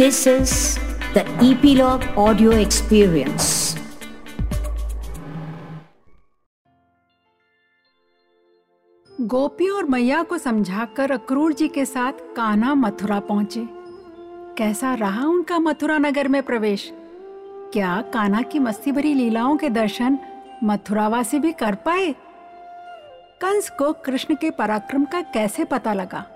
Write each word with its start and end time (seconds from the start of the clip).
This 0.00 0.26
is 0.26 0.78
the 1.14 1.22
Epilogue 1.42 2.02
Audio 2.16 2.66
Experience. 2.66 3.78
गोपी 9.20 9.68
और 9.68 9.84
मैया 9.84 10.22
को 10.22 10.38
समझाकर 10.38 11.10
अक्रूर 11.10 11.52
जी 11.52 11.68
के 11.68 11.84
साथ 11.84 12.12
कान्हा 12.12 12.74
मथुरा 12.74 13.20
पहुँचे। 13.20 13.68
कैसा 14.58 14.94
रहा 14.94 15.26
उनका 15.26 15.58
मथुरा 15.58 15.98
नगर 15.98 16.28
में 16.28 16.42
प्रवेश? 16.42 16.92
क्या 17.72 18.02
कान्हा 18.02 18.42
की 18.42 18.58
मस्ती 18.58 18.92
भरी 18.92 19.14
लीलाओं 19.14 19.56
के 19.56 19.68
दर्शन 19.68 20.18
मथुरावासी 20.64 21.38
भी 21.38 21.52
कर 21.52 21.74
पाए? 21.74 22.12
कंस 23.40 23.70
को 23.70 23.92
कृष्ण 23.92 24.34
के 24.34 24.50
पराक्रम 24.50 25.04
का 25.04 25.20
कैसे 25.20 25.64
पता 25.64 25.92
लगा? 25.92 26.26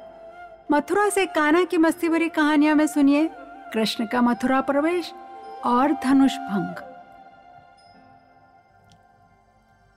मथुरा 0.73 1.09
से 1.09 1.27
कान्हा 1.27 1.65
की 1.65 1.77
मस्ती 1.77 2.09
भरी 2.09 2.29
कहानियाँ 2.29 2.75
में 2.75 2.87
सुनिए। 2.87 3.31
कृष्ण 3.73 4.07
का 4.07 4.21
मथुरा 4.23 4.61
प्रवेश 4.61 5.13
और 5.65 5.93
धनुष 5.93 6.33
भंग। 6.33 6.75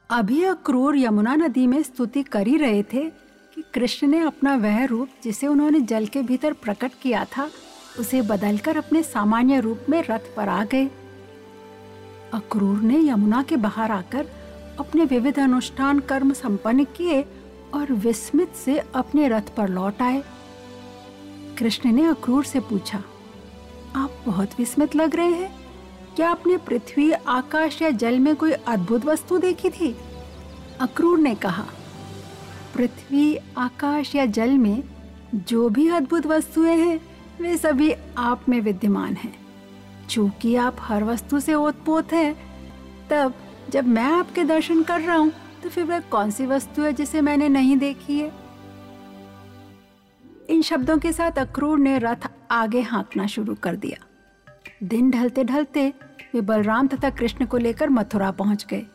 अभी 0.09 0.43
अक्रूर 0.43 0.97
यमुना 0.97 1.35
नदी 1.35 1.67
में 1.67 1.83
स्तुति 1.83 2.23
कर 2.23 2.47
ही 2.47 2.57
रहे 2.57 2.83
थे 2.83 3.09
कि 3.55 3.63
कृष्ण 3.73 4.07
ने 4.07 4.19
अपना 4.19 4.55
वह 4.55 4.85
रूप 4.85 5.09
जिसे 5.23 5.47
उन्होंने 5.47 5.79
जल 5.79 6.05
के 6.05 6.21
भीतर 6.21 6.53
प्रकट 6.53 6.91
किया 7.01 7.25
था, 7.25 7.49
उसे 7.99 8.21
बदलकर 8.21 8.77
अपने 8.77 9.03
सामान्य 9.03 9.59
रूप 9.59 9.85
में 9.89 10.03
रथ 10.09 10.35
पर 10.37 10.49
आ 10.49 10.63
गए। 10.63 10.85
अक्रूर 12.33 12.77
ने 12.77 12.99
यमुना 13.09 13.41
के 13.43 13.55
बाहर 13.55 13.91
आकर 13.91 14.29
अपने 14.79 15.05
विविध 15.05 15.39
अनुष्ठान 15.39 15.99
कर्म 15.99 16.33
संपन्न 16.33 16.83
किए 16.83 17.21
और 17.73 17.91
विस्मित 17.91 18.53
से 18.55 18.77
अपने 18.95 19.27
रथ 19.27 19.55
पर 19.57 19.69
लौट 19.69 20.01
आए। 20.01 20.23
कृष्ण 21.59 21.91
ने 21.91 22.05
अक्रूर 22.05 22.45
से 22.45 22.59
पूछा 22.59 23.03
आप 23.95 24.11
बहुत 24.25 24.49
विस्मित 24.59 24.95
लग 24.95 25.15
रहे 25.15 25.31
हैं। 25.31 25.55
क्या 26.15 26.29
आपने 26.29 26.57
पृथ्वी, 26.57 27.11
आकाश 27.11 27.81
या 27.81 27.89
जल 27.89 28.19
में 28.19 28.35
कोई 28.35 28.51
अद्भुत 28.51 29.05
वस्तु 29.05 29.37
देखी 29.37 29.69
थी? 29.69 29.95
अक्रूर 30.81 31.19
ने 31.19 31.35
कहा, 31.35 31.65
पृथ्वी, 32.75 33.37
आकाश 33.57 34.15
या 34.15 34.25
जल 34.25 34.49
में 34.49 34.83
जो 35.35 35.69
भी 35.69 35.87
अद्भुत 35.89 36.25
वस्तुएँ 36.25 36.75
हैं, 36.75 36.99
वे 37.41 37.57
सभी 37.57 37.93
आप 38.17 38.49
में 38.49 38.59
विद्यमान 38.61 39.13
हैं। 39.13 39.35
चूँकि 40.09 40.55
आप 40.55 40.75
हर 40.79 41.03
वस्तु 41.03 41.39
से 41.39 41.53
ओतपोत 41.53 42.13
हैं, 42.13 42.35
तब 43.09 43.33
जब 43.69 43.87
मैं 43.87 44.03
आपके 44.03 44.43
दर्शन 44.43 44.83
कर 44.83 45.01
रहा 45.01 45.15
हूँ 45.15 45.31
तो 45.63 45.69
फिर 45.69 45.83
वह 45.83 45.99
कौन 45.99 46.31
सी 46.31 46.45
वस्तु 46.45 46.81
है 46.81 46.93
जिसे 46.93 47.21
मैंने 47.21 47.49
नहीं 47.49 47.77
देखी 47.77 48.19
है? 48.19 48.31
इन 50.49 50.61
शब्दों 50.61 50.97
के 50.97 51.11
साथ 51.13 51.31
अक्रूर 51.31 51.79
ने 51.79 51.97
रथ 51.97 52.27
आगे 52.51 52.81
हाँकना 52.81 53.27
शुरू 53.27 53.55
कर 53.55 53.75
दिया। 53.75 54.05
दिन 54.83 55.11
ढलते 55.11 55.43
ढलते 55.43 55.93
वे 56.33 56.41
बलराम 56.41 56.87
तथा 56.87 57.09
कृष्ण 57.09 57.45
को 57.45 57.57
लेकर 57.57 57.89
मथुरा 57.89 58.31
पहुँच 58.31 58.65
गए। 58.65 58.85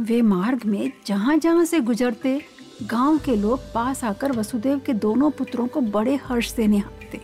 वे 0.00 0.22
मार्ग 0.22 0.64
में 0.64 0.92
जहाँ 1.06 1.36
जहाँ 1.36 1.64
से 1.64 1.80
गुजरते, 1.80 2.40
गाँव 2.82 3.18
के 3.18 3.36
लोग 3.36 3.60
पास 3.74 4.04
आकर 4.04 4.32
वसुदेव 4.32 4.78
के 4.78 4.92
दोनों 4.92 5.30
पुत्रों 5.30 5.66
को 5.66 5.80
बड़े 5.80 6.16
हर्ष 6.16 6.52
से 6.52 6.66
निहारते। 6.66 7.20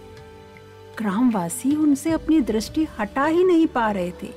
ग्रामवासी 0.98 1.76
उनसे 1.76 2.10
अपनी 2.10 2.40
दृष्टि 2.40 2.86
हटा 2.98 3.24
ही 3.24 3.44
नहीं 3.44 3.66
पा 3.66 3.90
रहे 3.90 4.12
थे। 4.22 4.32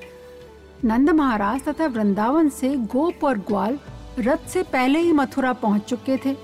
नंद 0.85 1.09
महाराज 1.09 1.63
तथा 1.63 1.87
वृंदावन 1.87 2.49
से 2.49 2.75
गोप 2.75 3.23
और 3.23 3.37
ग्वाल 3.37 3.79
रथ 4.19 4.47
से 4.47 4.63
पहले 4.63 4.99
ही 4.99 5.11
मथुरा 5.11 5.53
पहुँच 5.53 5.83
चुके 5.83 6.17
थे। 6.17 6.35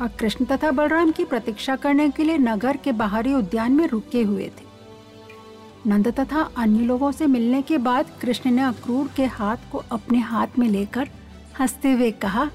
और 0.00 0.08
कृष्ण 0.08 0.44
तथा 0.44 0.70
बलराम 0.70 1.10
की 1.10 1.24
प्रतीक्षा 1.24 1.76
करने 1.76 2.10
के 2.10 2.24
लिए 2.24 2.38
नगर 2.38 2.76
के 2.76 2.92
बाहरी 2.92 3.34
उद्यान 3.34 3.72
में 3.72 3.86
रुके 3.86 4.22
हुए 4.22 4.46
थे। 4.46 4.66
नंद 5.86 6.08
तथा 6.08 6.50
अन्य 6.56 6.84
लोगों 6.84 7.12
से 7.12 7.26
मिलने 7.26 7.62
के 7.62 7.78
बाद 7.78 8.06
कृष्ण 8.20 8.50
ने 8.50 8.62
अक्रूर 8.62 9.10
के 9.16 9.24
हाथ 9.24 9.56
को 9.72 9.78
अपने 9.78 10.18
हाथ 10.18 10.46
में 10.58 10.68
लेकर 10.68 11.08
हँसते 11.60 11.92
हुए 11.92 12.10
कहा, 12.10 12.50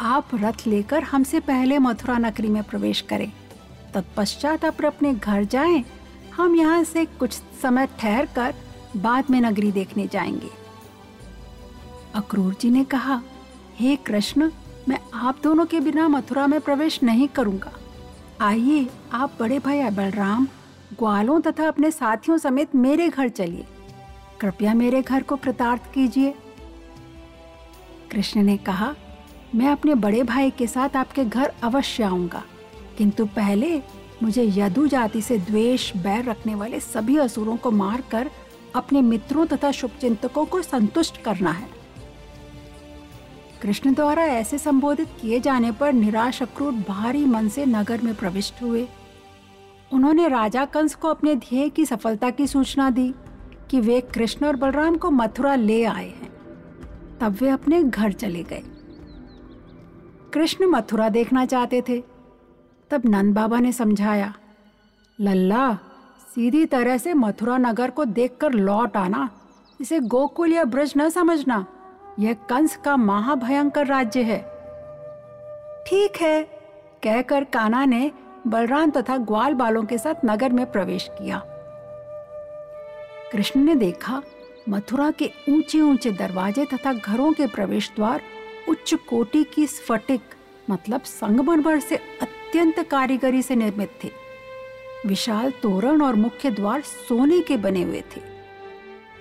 आप 0.00 0.28
रथ 0.34 0.66
लेकर 0.66 1.02
हमसे 1.02 1.40
पहले 1.40 1.78
मथुरा 1.78 2.18
नगरी 2.18 2.48
में 2.48 2.62
प्रवेश 2.62 3.00
करें। 3.00 3.32
तत्पश्चात 3.94 4.64
आप 4.64 4.84
अपने 4.84 5.14
घर 5.14 5.44
जाएँ। 5.44 5.84
हम 6.36 6.56
यहाँ 6.56 6.84
से 6.84 7.04
कुछ 7.04 7.32
समय 7.62 7.88
ठहर 7.98 8.26
कर 8.26 8.54
बाद 8.96 9.24
में 9.30 9.40
नगरी 9.40 9.72
देखने 9.72 10.06
जाएँगे। 10.06 10.50
अक्रूर 12.14 12.56
जी 12.60 12.70
ने 12.70 12.84
कहा, 12.84 13.22
हे 13.80 13.96
hey 13.96 14.06
कृष्ण 14.06 14.50
मैं 14.88 14.98
आप 15.14 15.38
दोनों 15.42 15.66
के 15.66 15.80
बिना 15.80 16.08
मथुरा 16.08 16.46
में 16.46 16.60
प्रवेश 16.60 17.02
नहीं 17.02 17.28
करूँगा। 17.28 17.72
आइए, 18.40 18.88
आप 19.12 19.32
बड़े 19.40 19.58
भाई 19.58 19.90
बलराम, 19.90 20.44
ग्वालों 20.98 21.40
तथा 21.40 21.68
अपने 21.68 21.90
साथियों 21.90 22.38
समेत 22.38 22.74
मेरे 22.74 23.08
घर 23.08 23.28
चलिए। 23.28 23.66
कृपया 24.40 24.74
मेरे 24.74 25.02
घर 25.02 25.22
को 25.22 25.36
कृतार्थ 25.36 25.92
कीजिए। 25.92 26.34
कृष्ण 28.10 28.42
ने 28.42 28.56
कहा, 28.56 28.94
मैं 29.54 29.68
अपने 29.68 29.94
बड़े 29.94 30.22
भाई 30.22 30.50
के 30.50 30.66
साथ 30.66 30.96
आपके 30.96 31.24
घर 31.24 31.52
अवश्य 31.62 32.02
आऊँगा। 32.02 32.44
किंतु 32.98 33.26
पहले 33.26 33.82
मुझे 34.22 34.44
यदु 34.44 34.86
जाति 34.86 35.22
से 35.22 35.38
द्वेष, 35.38 35.96
बैर 35.96 36.24
रखने 36.24 36.54
वाले 36.54 36.80
सभी 36.80 37.16
असुरों 37.16 37.56
को 37.56 37.70
मारकर 37.70 38.30
अपने 38.74 39.02
मित्रों 39.02 39.46
तथा 39.46 39.70
शुभचिंतकों 39.70 40.46
को 40.46 40.62
संतुष्ट 40.62 41.22
करना 41.22 41.50
है। 41.50 41.81
कृष्ण 43.62 43.94
द्वारा 43.94 44.22
ऐसे 44.22 44.58
संबोधित 44.58 45.08
किए 45.20 45.40
जाने 45.40 45.72
पर 45.72 45.92
निराश 45.92 46.42
अक्रूर 46.42 46.72
भारी 46.72 47.24
मन 47.24 47.48
से 47.48 47.66
नगर 47.66 48.00
में 48.02 48.14
प्रविष्ट 48.14 48.62
हुए। 48.62 48.88
उन्होंने 49.92 50.28
राजा 50.28 50.64
कंस 50.64 50.94
को 50.94 51.08
अपने 51.08 51.34
ध्येय 51.34 51.68
की 51.68 51.86
सफलता 51.86 52.30
की 52.30 52.46
सूचना 52.46 52.90
दी 52.90 53.14
कि 53.70 53.80
वे 53.80 54.00
कृष्ण 54.00 54.46
और 54.46 54.56
बलराम 54.56 54.96
को 54.96 55.10
मथुरा 55.10 55.54
ले 55.54 55.84
आए 55.84 56.06
हैं। 56.06 56.32
तब 57.18 57.36
वे 57.40 57.50
अपने 57.50 57.82
घर 57.82 58.12
चले 58.12 58.42
गए। 58.42 58.62
कृष्ण 60.34 60.66
मथुरा 60.66 61.08
देखना 61.08 61.46
चाहते 61.46 61.82
थे। 61.88 62.02
तब 62.90 63.02
नंद 63.06 63.34
बाबा 63.34 63.58
ने 63.58 63.72
समझाया, 63.72 64.34
लल्ला, 65.20 65.74
सीधी 66.34 66.66
तरह 66.66 66.98
से 66.98 67.14
मथुरा 67.14 67.56
नगर 67.58 67.90
को 67.90 68.04
देखकर 68.04 68.52
लौट 68.52 68.96
आना। 68.96 69.28
इसे 69.80 70.00
गोकुल 70.00 70.52
या 70.52 70.64
ब्रज 70.64 70.94
न 70.96 71.08
समझना। 71.08 71.66
यह 72.18 72.32
कंस 72.32 72.76
का 72.76 72.96
महाभयंकर 72.96 73.86
राज्य 73.86 74.22
है। 74.22 74.38
ठीक 75.86 76.16
है, 76.20 76.42
कहकर 77.02 77.44
काना 77.44 77.84
ने 77.84 78.12
बलराम 78.46 78.90
तथा 78.90 79.16
ग्वाल 79.16 79.54
बालों 79.54 79.84
के 79.84 79.98
साथ 79.98 80.14
नगर 80.24 80.52
में 80.52 80.72
प्रवेश 80.72 81.10
किया। 81.12 81.42
कृष्ण 83.32 83.60
ने 83.60 83.74
देखा, 83.74 84.22
मथुरा 84.68 85.10
के 85.10 85.30
ऊँचे 85.48 85.80
ऊँचे 85.80 86.10
दरवाजे 86.10 86.64
तथा 86.64 86.92
घरों 86.92 87.32
के 87.32 87.46
प्रवेश 87.46 87.92
द्वार 87.96 88.20
उच्च 88.68 88.94
कोटि 88.94 89.44
की 89.44 89.66
स्फटिक 89.66 90.20
मतलब 90.70 91.00
संगमरमर 91.00 91.80
से 91.80 91.96
अत्यंत 91.96 92.80
कारीगरी 92.80 93.42
से 93.42 93.56
निर्मित 93.56 93.90
थे। 94.04 94.10
विशाल 95.06 95.50
तोरण 95.50 96.02
और 96.02 96.14
मुख्य 96.14 96.50
द्वार 96.50 96.80
सोने 96.80 97.40
के 97.40 97.56
बने 97.56 97.82
हुए 97.82 98.00
थे। 98.16 98.20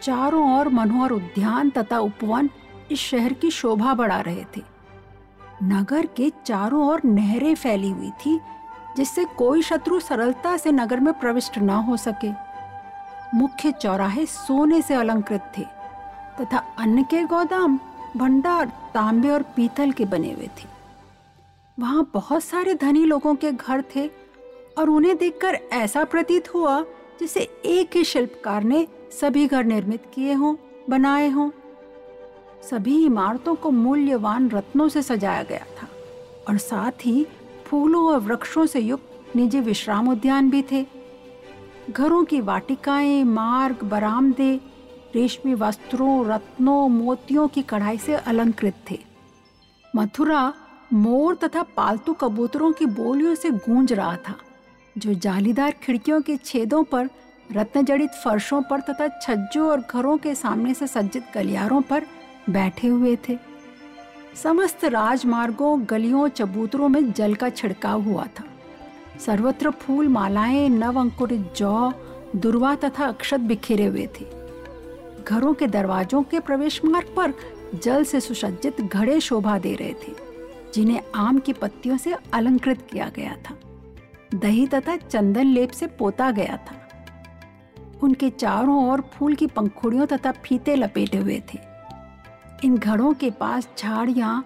चारों 0.02 0.60
ओर 0.60 0.68
मनोहर 0.68 1.12
उद्यान 1.12 1.70
तथा 1.70 2.00
उपवन 2.00 2.50
इस 2.92 3.00
शहर 3.00 3.34
की 3.34 3.52
शोभा 3.52 3.94
बढ़ा 3.94 4.20
रहे 4.22 4.44
थे। 4.58 4.62
नगर 5.64 6.06
के 6.06 6.32
चारों 6.46 6.88
ओर 6.88 7.02
नहरें 7.06 7.56
फैली 7.56 7.90
हुई 7.90 8.10
थी, 8.10 8.40
जिससे 8.98 9.26
कोई 9.26 9.62
शत्रु 9.62 10.00
सरलता 10.00 10.58
से 10.58 10.72
नगर 10.72 11.00
में 11.00 11.14
प्रविष्ट 11.14 11.58
न 11.58 11.70
हो 11.70 11.98
सके। 11.98 12.32
मुख्य 13.38 13.72
चौराहे 13.72 14.26
सोने 14.26 14.82
से 14.82 14.94
अलंकृत 14.94 15.52
थे, 15.58 15.62
तथा 16.42 16.58
अन्न 16.80 17.04
के 17.04 17.24
गोदाम, 17.24 17.80
भंडार, 18.18 18.66
तांबे 18.94 19.30
और 19.30 19.44
पीतल 19.44 19.92
के 19.92 20.06
बने 20.06 20.32
हुए 20.32 20.48
थे। 20.48 20.68
वहाँ 21.80 22.12
बहुत 22.14 22.44
सारे 22.44 22.74
धनी 22.74 23.06
लोगों 23.06 23.36
के 23.36 23.52
घर 23.52 23.84
थे, 23.96 24.08
और 24.78 24.90
उन्हें 24.90 25.18
देखकर 25.18 25.56
ऐसा 25.74 26.04
प्रतीत 26.04 26.54
हुआ, 26.54 26.82
जैसे 27.20 27.40
एक 27.66 27.96
ही 27.96 28.04
शिल्पकार 28.04 28.64
ने 28.64 28.88
सभी 29.22 29.48
घर 29.48 29.64
निर्मित 29.64 30.04
किए 30.14 30.34
हों, 30.34 30.56
बनाए 30.90 31.30
हों। 31.30 31.50
सभी 32.70 33.06
इमारतों 33.06 33.56
को 33.56 33.72
मूल्यवान 33.72 34.50
रत्नों 34.50 34.88
से 34.90 35.02
सजाया 35.02 35.44
गया 35.44 35.66
था 35.78 35.88
और 36.50 36.58
साथ 36.58 37.06
ही 37.06 37.26
फूलों 37.66 38.06
और 38.06 38.20
वृक्षों 38.20 38.66
से 38.66 38.80
युक्त 38.80 39.36
निजी 39.36 39.60
विश्राम 39.60 40.10
उद्यान 40.10 40.50
भी 40.50 40.64
थे। 40.72 40.86
घरों 41.90 42.24
की 42.24 42.42
वाटिकाएँ, 42.42 43.24
मार्ग, 43.24 43.84
बरामदे, 43.84 44.60
रेशमी 45.16 45.54
वस्त्रों, 45.54 46.26
रत्नों, 46.28 46.90
मोतियों 46.90 47.48
की 47.48 47.62
कढ़ाई 47.62 47.98
से 47.98 48.16
अलंकृत 48.16 48.76
थे। 48.92 49.00
मथुरा 49.96 50.54
मोर 50.94 51.36
तथा 51.36 51.64
पालतू 51.64 52.14
कबूतरों 52.14 52.72
की 52.72 52.86
बोलियों 52.86 53.36
से 53.36 53.50
गूंज 53.50 53.94
रहा 53.94 54.16
था, 54.18 54.36
जो 54.98 55.14
जालीदार 55.14 55.72
खिड़कियों 55.72 56.22
के 56.22 56.38
छेदों 56.38 56.84
पर, 56.84 57.10
रत्नजड़ित 57.52 58.12
फर्शों 58.24 58.62
पर 58.62 58.80
तथा 58.80 59.08
छज्जों 59.20 59.70
और 59.70 59.82
घरों 59.92 60.18
के 60.18 60.36
सामने 60.36 60.74
से 60.74 60.88
सज्जित 60.88 61.26
गलियारों 61.36 61.82
पर 61.82 62.06
बैठे 62.50 62.88
हुए 62.88 63.18
थे। 63.30 63.38
समस्त 64.44 64.86
राजमार्गों, 64.86 65.84
गलियों, 65.90 66.28
चबूतरों 66.28 66.90
में 66.90 67.12
जल 67.12 67.36
का 67.36 67.50
छिड़काव 67.50 68.02
हुआ 68.02 68.24
था। 68.24 68.44
सर्वत्र 69.20 69.70
फूल, 69.70 70.08
मालाएँ, 70.08 70.70
नव 70.70 71.00
अंकुरित 71.00 71.54
जौ, 71.58 71.94
दुर्वा 72.36 72.76
तथा 72.76 73.06
अक्षत 73.06 73.40
बिखेरे 73.40 73.86
हुए 73.86 74.10
थे। 74.20 74.26
घरों 75.28 75.54
के 75.54 75.68
दरवाजों 75.68 76.24
के 76.24 76.40
प्रवेश 76.40 76.86
मार्ग 76.86 77.08
पर 77.18 77.34
जल 77.84 78.04
से 78.04 78.20
सुसज्जित 78.20 78.82
घड़े 78.82 79.20
शोभा 79.20 79.60
दे 79.60 79.76
रहे 79.76 79.94
थे, 79.94 80.14
जिन्हें 80.74 81.02
आम 81.16 81.40
की 81.40 81.54
पत्तियों 81.54 81.98
से 81.98 82.16
अलंकृत 82.34 82.88
किया 82.92 83.12
गया 83.16 83.38
था। 83.50 83.58
दही 84.38 84.68
तथा 84.68 84.96
चंदन 84.96 85.46
लेप 85.46 85.72
से 85.72 85.88
पोता 85.88 86.32
गया 86.32 86.58
था। 86.58 86.76
उनके 88.04 88.30
चारों 88.30 88.92
ओर 88.92 89.02
फूल 89.02 89.36
की 89.36 89.48
पंखुड़ियों 89.48 90.06
तथा 90.06 90.32
फीते 90.32 90.76
लपेटे 90.76 91.18
हुए 91.18 91.44
थे। 91.54 91.71
इन 92.64 92.78
घड़ों 92.78 93.14
के 93.14 93.30
पास 93.32 93.68
झाड़ियाँ, 93.78 94.46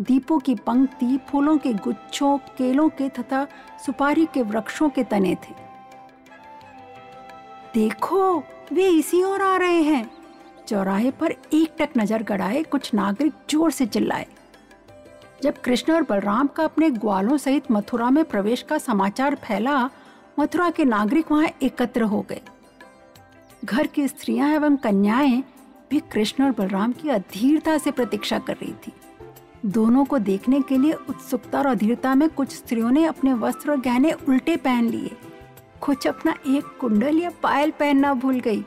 दीपों 0.00 0.38
की 0.38 0.54
पंक्ति, 0.54 1.20
फूलों 1.28 1.56
के 1.58 1.72
गुच्छों, 1.72 2.38
केलों 2.38 2.88
के 2.88 3.08
तथा 3.08 3.46
सुपारी 3.86 4.26
के 4.26 4.42
वृक्षों 4.42 4.88
के 4.88 5.04
तने 5.04 5.34
थे। 5.34 5.54
देखो, 7.74 8.38
वे 8.72 8.88
इसी 8.88 9.22
ओर 9.22 9.42
आ 9.42 9.56
रहे 9.56 9.82
हैं। 9.82 10.10
चौराहे 10.68 11.10
पर 11.10 11.32
एक 11.32 11.74
टक 11.78 11.88
नज़र 11.98 12.22
गड़ाए 12.22 12.62
कुछ 12.62 12.94
नागरिक 12.94 13.32
ज़ोर 13.50 13.70
से 13.70 13.86
चिल्लाए। 13.86 14.26
जब 15.42 15.60
कृष्ण 15.60 15.92
और 15.92 16.02
बलराम 16.02 16.46
का 16.46 16.64
अपने 16.64 16.90
ग्वालों 16.90 17.36
सहित 17.36 17.70
मथुरा 17.70 18.10
में 18.10 18.24
प्रवेश 18.24 18.62
का 18.62 18.78
समाचार 18.78 19.34
फैला, 19.34 19.90
मथुरा 20.40 20.70
के 20.70 20.84
नागरिक 20.84 21.32
वहाँ 21.32 21.48
एकत्र 21.62 22.02
हो 22.02 22.26
गए। 22.30 22.40
घर 23.64 23.86
की 23.86 24.08
स्त्रियाँ 24.08 24.50
एवं 24.54 24.76
कन्याएँ 24.76 25.42
भी 25.90 26.00
कृष्ण 26.00 26.44
और 26.44 26.50
बलराम 26.50 26.92
की 26.92 27.08
अधीरता 27.08 27.78
से 27.78 27.90
प्रतीक्षा 27.90 28.38
कर 28.38 28.52
रही 28.52 28.72
थी। 28.72 28.92
दोनों 29.66 30.04
को 30.04 30.18
देखने 30.18 30.60
के 30.60 30.78
लिए 30.78 30.92
उत्सुकता 30.92 31.58
और 31.58 31.66
अधीरता 31.66 32.14
में 32.14 32.28
कुछ 32.28 32.50
स्त्रियों 32.50 32.90
ने 32.90 33.04
अपने 33.04 33.32
वस्त्र 33.32 33.70
और 33.70 33.80
गहने 33.80 34.12
उल्टे 34.12 34.56
पहन 34.56 34.84
लिए। 34.84 35.10
कुछ 35.80 36.06
अपना 36.06 36.34
एक 36.46 36.64
कुंडल 36.80 37.18
या 37.18 37.30
पायल 37.42 37.70
पहनना 37.70 38.14
भूल 38.14 38.40
गई। 38.40 38.64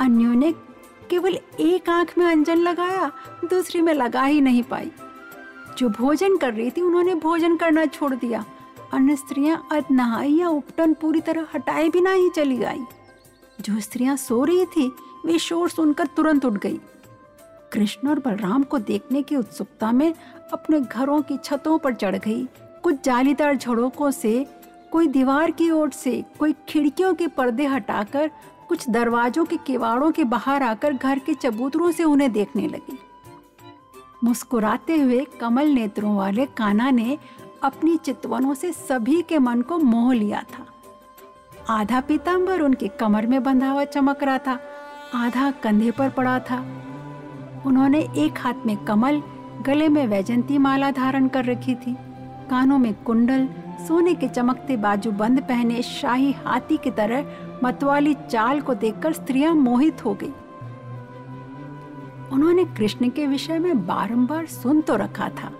अन्यों 0.00 0.34
ने 0.34 0.52
केवल 1.10 1.38
एक 1.60 1.90
आँख 1.90 2.18
में 2.18 2.26
अंजन 2.26 2.56
लगाया, 2.56 3.12
दूसरी 3.44 3.82
में 3.82 3.94
लगा 3.94 4.24
ही 4.24 4.40
नहीं 4.40 4.62
पाई। 4.62 4.92
जो 5.78 5.88
भोजन 5.88 6.36
कर 6.36 6.54
रही 6.54 6.70
थी, 6.70 6.80
उन्होंने 6.80 7.14
भोजन 7.14 7.56
करना 7.56 7.86
छोड़ 7.86 8.14
दिया। 8.14 8.44
अन्य 8.92 9.16
स्त्रियाँ 9.16 9.68
अध 9.72 9.84
नहाई 9.90 10.32
या 10.32 10.48
उपटन 10.48 10.94
पूरी 10.94 11.20
तरह 11.20 11.46
हटाए 11.54 11.88
बिना 11.88 12.12
ही 12.12 12.30
चली 12.30 12.56
गई। 12.56 12.84
जो 13.60 13.80
स्त्रियाँ 13.80 14.16
सो 14.16 14.44
रही 14.44 14.64
थी 14.64 14.92
वे 15.24 15.38
शोर 15.38 15.68
सुनकर 15.68 16.06
तुरंत 16.06 16.44
उठ 16.44 16.52
गई। 16.52 16.80
कृष्ण 17.72 18.08
और 18.08 18.18
बलराम 18.18 18.62
को 18.62 18.78
देखने 18.78 19.22
की 19.22 19.36
उत्सुकता 19.36 19.92
में 19.92 20.14
अपने 20.52 20.80
घरों 20.80 21.22
की 21.22 21.36
छतों 21.36 21.78
पर 21.78 21.94
चढ़ 21.94 22.16
गई। 22.16 22.48
कुछ 22.82 23.04
जालीदार 23.04 23.56
झड़ोकों 23.56 24.10
से, 24.10 24.46
कोई 24.92 25.06
दीवार 25.06 25.50
की 25.50 25.70
ओर 25.70 25.90
से, 25.90 26.24
कोई 26.38 26.54
खिड़कियों 26.68 27.14
के 27.14 27.26
पर्दे 27.26 27.66
हटाकर, 27.66 28.30
कुछ 28.68 28.90
दरवाजों 28.90 29.44
के 29.44 29.56
किवाड़ों 29.56 30.10
के 30.10 30.24
बाहर 30.24 30.62
आकर 30.62 30.92
घर 30.92 31.18
के 31.18 31.34
चबूतरों 31.34 31.90
से 31.90 32.04
उन्हें 32.04 32.32
देखने 32.32 32.66
लगी। 32.66 32.98
मुस्कुराते 34.24 34.96
हुए 34.96 35.26
कमल 35.40 35.68
नेत्रों 35.68 36.16
वाले 36.16 36.46
काना 36.46 36.90
ने 36.90 37.18
अपनी 37.62 37.96
चितवनों 37.96 38.54
से 38.54 38.72
सभी 38.72 39.22
के 39.22 39.38
मन 39.38 39.62
को 39.62 39.78
मोह 39.78 40.14
लिया 40.14 40.42
था। 40.42 40.66
आधा 41.70 42.00
पीताम्बर 42.00 42.60
उनके 42.60 42.88
कमर 42.88 43.26
में 43.26 43.42
बंधा 43.42 43.70
हुआ 43.70 43.84
चमक 43.84 44.22
रहा 44.22 44.38
था। 44.38 44.60
आधा 45.14 45.50
कंधे 45.50 45.90
पर 45.90 46.10
पड़ा 46.10 46.38
था। 46.38 46.64
उन्होंने 47.66 48.08
एक 48.16 48.38
हाथ 48.38 48.66
में 48.66 48.84
कमल, 48.84 49.22
गले 49.66 49.88
में 49.88 50.06
वैजंती 50.06 50.58
माला 50.58 50.90
धारण 50.90 51.28
कर 51.28 51.44
रखी 51.44 51.74
थी। 51.74 51.96
कानों 52.50 52.78
में 52.78 52.94
कुंडल, 52.94 53.48
सोने 53.88 54.14
के 54.14 54.28
चमकते 54.28 54.76
बाजू 54.76 55.10
बंद 55.10 55.40
पहने 55.40 55.82
शाही 55.82 56.32
हाथी 56.32 56.76
की 56.76 56.90
तरह 56.90 57.26
मतवाली 57.64 58.14
चाल 58.14 58.60
को 58.60 58.74
देखकर 58.74 59.12
स्त्रियाँ 59.12 59.54
मोहित 59.54 60.04
हो 60.04 60.14
गई। 60.14 60.32
उन्होंने 62.32 62.64
कृष्ण 62.64 63.08
के 63.08 63.26
विषय 63.26 63.58
में 63.58 63.86
बारंबार 63.86 64.46
सुन 64.46 64.80
तो 64.80 64.96
रखा 64.96 65.28
था। 65.28 65.52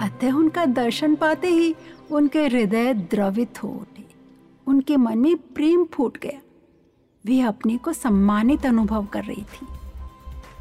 अतः 0.00 0.32
उनका 0.32 0.64
दर्शन 0.64 1.14
पाते 1.14 1.48
ही 1.48 1.74
उनके 2.10 2.46
हृदय 2.46 2.94
द्रवित 2.94 3.62
हो 3.62 3.68
उठे। 3.68 4.04
उनके 4.66 4.96
मन 4.96 5.18
में 5.18 5.36
प्रेम 5.36 5.84
फूट 5.84 6.18
गया। 6.18 6.41
वे 7.24 7.40
अपने 7.40 7.76
को 7.76 7.92
सम्मानित 7.92 8.66
अनुभव 8.66 9.06
कर 9.06 9.24
रही 9.24 9.42
थी। 9.42 9.66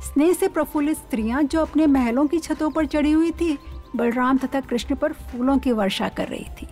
स्नेह 0.04 0.34
से 0.34 0.48
प्रफुल्लित 0.48 0.98
स्त्रियाँ 0.98 1.44
जो 1.44 1.62
अपने 1.62 1.88
महलों 1.88 2.28
की 2.28 2.40
छतों 2.40 2.69
पर 2.72 2.86
चढ़ी 2.86 3.12
हुई 3.12 3.31
थी, 3.31 3.58
बलराम 3.96 4.38
तथा 4.38 4.62
कृष्ण 4.62 4.96
पर 4.96 5.13
फूलों 5.13 5.58
की 5.58 5.72
वर्षा 5.72 6.10
कर 6.10 6.28
रही 6.28 6.48
थी। 6.62 6.68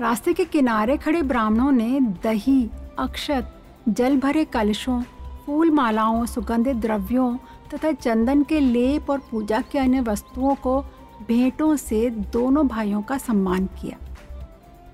रास्ते 0.00 0.32
के 0.32 0.44
किनारे 0.44 0.96
खड़े 0.96 1.22
ब्राह्मणों 1.22 1.72
ने 1.72 2.00
दही, 2.00 2.70
अक्षत 2.98 3.54
जल 3.88 4.20
भरे 4.20 4.44
कलशों 4.44 5.02
फूल 5.46 5.70
मालाओं 5.70 6.26
सुगंधित 6.26 6.76
द्रव्यों 6.76 7.36
तथा 7.74 7.92
चंदन 7.92 8.42
के 8.42 8.60
लेप 8.60 9.10
और 9.10 9.18
पूजा 9.18 9.60
के 9.60 9.78
अन्य 9.78 10.00
वस्तुओं 10.00 10.54
को 10.54 10.80
भेंटों 11.28 11.76
से 11.76 12.10
दोनों 12.10 12.66
भाइयों 12.68 13.02
का 13.02 13.18
सम्मान 13.18 13.66
किया। 13.66 13.98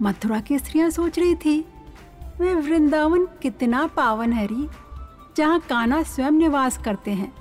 मथुरा 0.02 0.40
की 0.40 0.58
स्त्रियाँ 0.58 0.90
सोच 0.90 1.18
रही 1.18 1.34
थी 1.34 1.64
वह 2.40 2.54
वृंदावन 2.54 3.26
कितना 3.42 3.86
पावन 3.86 4.32
हरी, 4.32 4.68
जहाँ 5.36 5.60
काना 5.60 6.02
स्वयं 6.02 6.30
निवास 6.30 6.78
करते 6.78 7.10
हैं। 7.10 7.34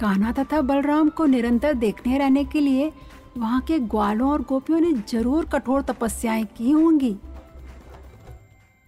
कान्हा 0.00 0.32
तथा 0.32 0.60
बलराम 0.60 1.08
को 1.08 1.26
निरंतर 1.26 1.74
देखने 1.74 2.18
रहने 2.18 2.44
के 2.44 2.60
लिए 2.60 2.92
वहाँ 3.38 3.60
के 3.60 3.78
ग्वालों 3.78 4.30
और 4.30 4.42
गोपियों 4.42 4.80
ने 4.80 4.92
ज़रूर 4.92 5.44
कठोर 5.44 5.82
तपस्याएँ 5.82 6.44
की 6.44 6.70
होंगी। 6.70 7.16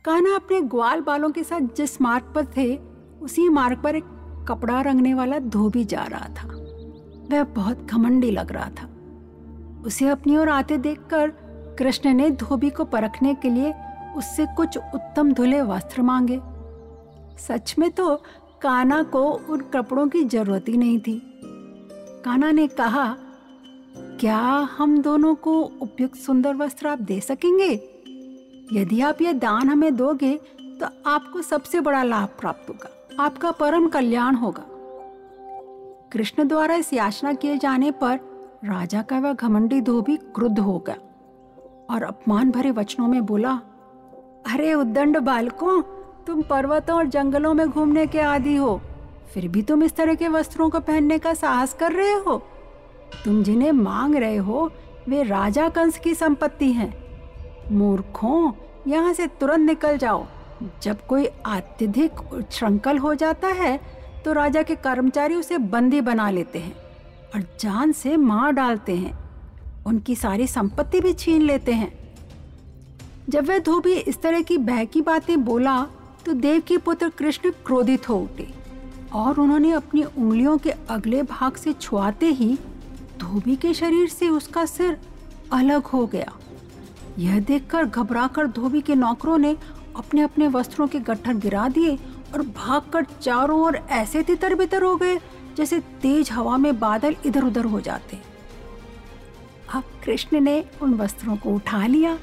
कान्हा 0.05 0.35
अपने 0.35 0.61
ग्वाल 0.61 1.01
बालों 1.01 1.31
के 1.31 1.45
साथ 1.45 1.61
जिस 1.77 2.03
मार्ग 2.03 2.33
पर 2.35 2.45
थे, 2.45 2.77
उसी 3.23 3.49
मार्ग 3.49 3.83
पर 3.83 3.97
एक 3.97 4.05
कपड़ा 4.49 4.81
रंगने 4.81 5.15
वाला 5.15 5.39
धोबी 5.39 5.85
जा 5.85 6.05
रहा 6.05 6.29
था। 6.29 6.49
वह 7.31 7.45
बहुत 7.45 7.87
घमंडी 7.87 8.31
लग 8.31 8.53
रहा 8.53 8.69
था। 8.69 8.89
उसे 9.87 10.09
अपनी 10.09 10.37
ओर 10.37 10.49
आते 10.49 10.79
देखकर 10.79 11.29
कृष्ण 11.79 12.15
ने 12.15 12.31
धोबी 12.31 12.71
को 12.71 12.85
परखने 12.85 13.35
के 13.35 13.51
लिए 13.51 13.73
उससे 14.17 14.47
कुछ 14.57 14.77
उत्तम 14.77 15.33
धुले 15.33 15.61
वस्त्र 15.63 16.03
मांगे। 16.03 16.41
सच 17.39 17.75
में 17.79 17.91
तो 17.91 18.15
काना 18.63 19.03
को 19.03 19.23
उन 19.23 19.61
कपड़ों 19.75 20.09
की 20.09 20.25
ज़रूरत 20.25 20.65
ही 20.69 20.77
नहीं 20.77 20.99
थी। 21.01 21.21
काना 22.25 22.51
ने 22.51 22.67
कहा, 22.69 23.17
क्या 24.21 24.39
हम 24.79 24.99
दोनों 24.99 25.35
को 25.35 25.61
उपयुक्त 25.83 26.17
सुंदर 26.17 26.55
वस्त्र 26.57 26.89
आप 26.89 26.99
दे 26.99 27.21
सकेंगे? 27.21 27.73
यदि 28.73 29.01
आप 29.01 29.23
यह 29.23 29.33
दान 29.33 29.69
हमें 29.69 29.97
दोगे 29.97 30.35
तो 30.61 30.87
आपको 31.07 31.43
सबसे 31.43 31.81
बड़ा 31.81 32.03
लाभ 32.03 32.29
प्राप्त 32.41 32.69
होगा। 32.69 33.25
आपका 33.25 33.51
परम 33.51 33.89
कल्याण 33.89 34.35
होगा। 34.35 34.65
कृष्ण 36.13 36.49
द्वारा 36.49 36.75
इस 36.75 36.93
याचना 36.93 37.33
किए 37.33 37.57
जाने 37.59 37.91
पर 37.91 38.17
राजा 38.65 39.03
का 39.03 39.19
वह 39.19 39.33
घमंडी 39.33 39.81
धोबी 39.81 40.17
क्रुद्ध 40.17 40.59
हो 40.59 40.79
गया 40.79 40.97
और 41.91 42.03
अपमान 42.03 42.51
भरे 42.51 42.71
वचनों 42.71 43.09
में 43.09 43.25
बोला 43.27 43.61
अरे 44.47 44.73
उद्दंड 44.75 45.19
बालकों, 45.19 45.83
तुम 46.27 46.43
पर्वतों 46.43 46.97
और 46.97 47.07
जंगलों 47.07 47.55
में 47.55 47.69
घूमने 47.69 48.07
के 48.07 48.21
आदि 48.21 48.57
हो। 48.57 48.81
फिर 49.35 49.49
भी 49.49 49.63
तुम 49.63 49.83
इस 49.85 49.97
तरह 49.97 50.15
के 50.15 50.29
वस्त्रों 50.29 50.69
को 50.71 50.81
पहनने 50.81 51.19
का 51.19 51.35
साहस 51.35 51.73
कर 51.75 51.93
रहे 51.93 52.13
हो? 52.13 52.37
तुम 53.25 53.43
जिन्हें 53.43 53.73
मांग 53.73 54.17
रहे 54.17 54.37
हो, 54.37 54.71
वे 55.09 55.23
राजा 55.23 55.69
कंस 55.69 55.99
की 55.99 56.15
संपत्ति 56.15 56.71
हैं। 56.73 56.93
मूर्खों, 57.73 58.53
यहाँ 58.87 59.13
से 59.13 59.27
तुरंत 59.27 59.67
निकल 59.67 59.99
जाओ। 59.99 60.27
जब 60.83 61.07
कोई 61.07 61.27
अत्यधिक 61.27 62.45
श्रृंखल 62.53 62.99
हो 62.99 63.15
जाता 63.15 63.49
है 63.49 63.79
तो 64.25 64.33
राजा 64.33 64.63
के 64.63 64.75
कर्मचारी 64.75 65.35
उसे 65.35 65.59
बंदी 65.59 66.01
बना 66.01 66.31
लेते 66.31 66.59
हैं 66.59 66.75
और 67.35 67.41
जान 67.61 67.93
से 67.93 68.17
मार 68.17 68.53
डालते 68.53 68.97
हैं। 68.97 69.19
उनकी 69.87 70.15
सारी 70.17 70.47
संपत्ति 70.47 71.01
भी 71.01 71.13
छीन 71.13 71.43
लेते 71.43 71.73
हैं। 71.73 71.93
जब 73.29 73.47
वह 73.47 73.59
धोबी 73.59 73.93
इस 73.93 74.21
तरह 74.23 74.43
की 74.43 74.57
बहकी 74.59 75.01
बातें 75.01 75.45
बोला 75.45 75.81
तो 76.27 76.33
देव 76.33 76.61
की 76.61 76.77
पुत्र 76.79 77.09
कृष्ण 77.09 77.51
क्रोधित 77.67 78.09
हो 78.09 78.19
उठे 78.19 78.47
और 79.13 79.39
उन्होंने 79.41 79.71
अपनी 79.73 80.03
उंगलियों 80.03 80.57
के 80.59 80.71
अगले 80.91 81.23
भाग 81.23 81.57
से 81.57 81.73
छुआते 81.73 82.27
ही 82.31 82.55
धोबी 83.21 83.57
के 83.57 83.73
शरीर 83.75 84.09
से 84.09 84.29
उसका 84.29 84.65
सिर 84.67 84.99
अलग 85.53 85.85
हो 85.85 86.07
गया। 86.07 86.33
यह 87.19 87.39
देखकर 87.41 87.85
घबराकर 87.85 88.47
धोबी 88.47 88.81
के 88.81 88.95
नौकरों 88.95 89.39
ने 89.39 89.57
अपने 89.97 90.23
अपने 90.23 90.49
वस्त्रों 90.49 90.87
के 90.87 90.99
गट्ठर 91.01 91.35
गिरा 91.35 91.69
दिए 91.69 91.97
और 92.35 92.43
भागकर 92.47 93.07
चारों 93.23 93.61
ओर 93.63 93.77
ऐसे 93.77 94.23
तितर 94.23 94.55
बितर 94.55 94.83
हो 94.83 94.95
गए, 94.97 95.19
जैसे 95.57 95.79
तेज 96.03 96.31
हवा 96.33 96.57
में 96.57 96.79
बादल 96.81 97.17
इधर 97.27 97.45
उधर 97.45 97.65
हो 97.65 97.81
जाते। 97.81 98.19
अब 99.75 99.85
कृष्ण 100.05 100.41
ने 100.41 100.65
उन 100.83 100.95
वस्त्रों 100.95 101.37
को 101.37 101.51
उठा 101.51 101.87
लिया। 101.87 102.19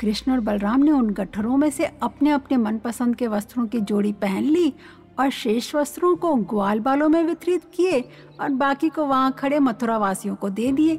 कृष्ण 0.00 0.32
और 0.32 0.40
बलराम 0.40 0.80
ने 0.80 0.90
उन 0.90 1.10
गठरों 1.10 1.56
में 1.56 1.70
से 1.70 1.84
अपने 2.02 2.30
अपने 2.30 2.56
मनपसंद 2.56 3.16
के 3.16 3.26
वस्त्रों 3.26 3.66
की 3.66 3.80
जोड़ी 3.80 4.12
पहन 4.12 4.42
ली 4.42 4.72
और 5.18 5.30
शेष 5.30 5.74
वस्त्रों 5.74 6.14
को 6.16 6.34
ग्वाल 6.34 6.80
बालों 6.80 7.08
में 7.08 7.22
वितरित 7.24 7.62
किए 7.74 8.00
और 8.40 8.48
बाकी 8.48 8.88
को 8.88 9.04
वहाँ 9.06 9.32
खड़े 9.32 9.58
मथुरा 9.58 9.98
वासियों 9.98 10.34
को 10.34 10.48
दे 10.48 10.70
दिए। 10.72 10.98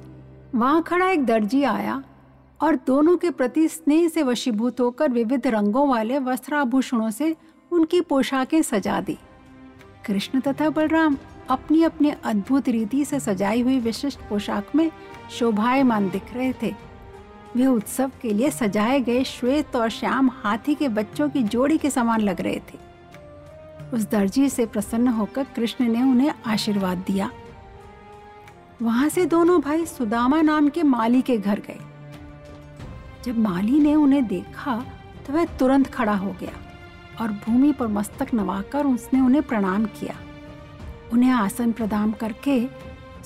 वहाँ 0.55 0.81
खड़ा 0.83 1.09
एक 1.09 1.25
दर्जी 1.25 1.63
आया 1.63 2.03
और 2.61 2.75
दोनों 2.87 3.17
के 3.17 3.29
प्रति 3.29 3.67
स्नेह 3.67 4.07
से 4.07 4.23
वशीभूत 4.23 4.79
होकर 4.79 5.11
विविध 5.11 5.47
रंगों 5.47 5.87
वाले 5.89 6.19
वस्त्राभूषणों 6.19 7.09
से 7.11 7.35
उनकी 7.71 8.01
पोशाकें 8.01 8.61
सजा 8.61 8.99
दी। 9.01 9.17
कृष्ण 10.05 10.39
तथा 10.39 10.69
बलराम 10.69 11.17
अपनी 11.49 11.83
अपनी 11.83 12.13
अद्भुत 12.23 12.69
रीति 12.69 13.03
से 13.05 13.19
सजाई 13.19 13.61
हुई 13.61 13.79
विशिष्ट 13.79 14.19
पोशाक 14.29 14.75
में 14.75 14.89
शोभायमान 15.31 16.09
दिख 16.09 16.33
रहे 16.33 16.53
थे। 16.63 16.90
वे 17.55 17.65
उत्सव 17.65 18.11
के 18.21 18.33
लिए 18.33 18.49
सजाए 18.51 18.99
गए 18.99 19.23
श्वेत 19.23 19.75
और 19.75 19.89
श्याम 19.89 20.29
हाथी 20.35 20.75
के 20.75 20.87
बच्चों 20.89 21.29
की 21.29 21.43
जोड़ी 21.43 21.77
के 21.77 21.89
समान 21.89 22.21
लग 22.21 22.41
रहे 22.41 22.61
थे। 22.67 22.79
उस 23.93 24.09
दर्जी 24.09 24.49
से 24.49 24.65
प्रसन्न 24.65 25.07
होकर 25.07 25.43
कृष्ण 25.55 25.87
ने 25.87 26.01
उन्हें 26.01 26.33
आशीर्वाद 26.47 26.97
दिया। 26.97 27.29
वहाँ 28.81 29.09
से 29.09 29.25
दोनों 29.25 29.59
भाई 29.61 29.85
सुदामा 29.85 30.41
नाम 30.41 30.69
के 30.69 30.83
माली 30.83 31.21
के 31.21 31.37
घर 31.37 31.59
गए। 31.59 31.79
जब 33.25 33.37
माली 33.37 33.79
ने 33.79 33.95
उन्हें 33.95 34.25
देखा 34.27 34.75
तो 35.27 35.33
वह 35.33 35.45
तुरंत 35.59 35.87
खड़ा 35.87 36.15
हो 36.15 36.35
गया 36.39 36.53
और 37.21 37.31
भूमि 37.45 37.71
पर 37.71 37.87
मस्तक 37.87 38.33
नवाकर 38.33 38.85
उसने 38.85 39.19
उन्हें 39.19 39.43
प्रणाम 39.43 39.85
किया। 39.99 40.15
उन्हें 41.13 41.31
आसन 41.31 41.71
प्रदान 41.71 42.11
करके 42.11 42.65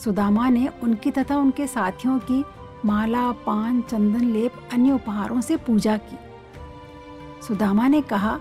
सुदामा 0.03 0.49
ने 0.49 0.67
उनकी 0.83 1.11
तथा 1.11 1.37
उनके 1.37 1.67
साथियों 1.67 2.19
की 2.21 2.43
माला, 2.85 3.31
पान, 3.31 3.81
चंदन, 3.81 4.25
लेप, 4.25 4.51
अन्य 4.73 4.91
उपहारों 4.91 5.41
से 5.41 5.57
पूजा 5.57 5.97
की। 5.97 6.17
सुदामा 7.47 7.87
ने 7.87 8.01
कहा, 8.01 8.39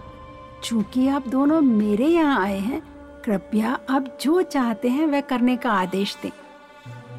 चूँकि 0.62 1.08
आप 1.08 1.28
दोनों 1.28 1.60
मेरे 1.60 2.06
यहाँ 2.06 2.40
आए 2.40 2.58
हैं, 2.58 2.82
कृपया 3.24 3.78
आप 3.90 4.18
जो 4.20 4.42
चाहते 4.42 4.88
हैं 4.88 5.06
वह 5.06 5.20
करने 5.20 5.56
का 5.56 5.70
आदेश 5.70 6.18
दें। 6.22 6.30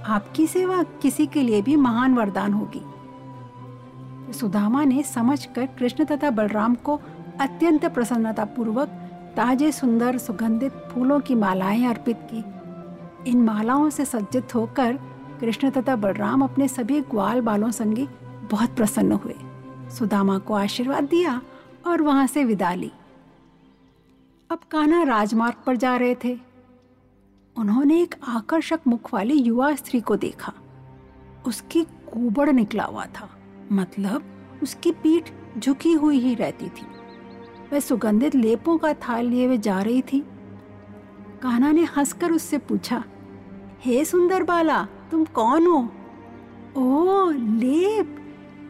आपकी 0.05 0.48
सेवा 0.48 0.84
किसी 0.84 1.27
के 1.27 1.41
लिए 1.41 1.62
भी 1.62 1.75
महान 1.75 2.15
वरदान 2.15 2.53
होगी। 2.53 2.82
सुदामा 4.34 4.84
ने 4.84 5.03
समझकर 5.03 5.65
कृष्ण 5.65 6.05
तथा 6.05 6.29
बलराम 6.29 6.75
को 6.75 7.01
अत्यंत 7.41 7.86
प्रसन्नता 7.86 8.46
पूर्वक 8.46 8.88
ताजे, 9.38 9.72
सुंदर, 9.72 10.17
सुगंधित 10.17 10.72
फूलों 10.72 11.20
की 11.20 11.36
मालाएँ 11.36 11.86
अर्पित 11.86 12.27
की। 12.34 12.44
इन 13.32 13.44
मालाओं 13.44 13.89
से 13.89 14.05
सज्जित 14.05 14.55
होकर 14.55 15.00
कृष्ण 15.42 15.70
तथा 15.70 15.96
बलराम 15.96 16.44
अपने 16.44 16.68
सभी 16.68 17.01
ग्वाल 17.01 17.42
बालों 17.42 17.72
संगी 17.72 18.08
बहुत 18.51 18.75
प्रसन्न 18.75 19.12
हुए। 19.12 19.36
सुदामा 19.89 20.38
को 20.38 20.54
आशीर्वाद 20.54 21.04
दिया 21.04 21.42
और 21.88 22.01
वहाँ 22.01 22.27
से 22.27 22.44
विदा 22.44 22.74
ली। 22.74 22.92
अब 24.50 24.60
कान्हा 24.72 25.04
राजमार्ग 25.04 25.63
पर 25.65 25.75
जा 25.75 25.96
रहे 25.98 26.15
थे। 26.24 26.38
उन्होंने 27.56 28.01
एक 28.01 28.15
आकर्षक 28.27 28.80
मुख 28.88 29.13
वाली 29.13 29.34
युवा 29.34 29.74
स्त्री 29.75 30.01
को 30.01 30.15
देखा। 30.15 30.54
उसकी 31.48 31.84
कुबड़ 31.84 32.50
निकला 32.50 32.84
हुआ 32.84 33.06
था 33.06 33.30
मतलब 33.72 34.24
उसकी 34.63 34.92
पीठ 34.94 35.30
झुकी 35.60 35.94
हुई 35.94 36.20
ही 36.20 36.34
रहती 36.36 36.68
थी। 36.68 36.86
वह 37.74 37.80
सुगंधित 37.80 38.36
लेपों 38.36 38.77
का 38.77 38.94
थाल 38.94 39.25
लिए 39.25 39.46
हुए 39.46 39.58
जा 39.58 39.82
रही 39.82 40.01
थी। 40.04 40.20
कान्हा 41.42 41.72
ने 41.72 41.84
हंसकर 41.98 42.32
उससे 42.32 42.58
पूछा, 42.58 43.04
हे 43.82 44.04
सुंदर 44.06 44.44
बाला 44.44 44.88
तुम 45.15 45.25
कौन 45.25 45.67
हो? 45.67 45.77
ओ, 46.77 47.31
लेप। 47.31 48.15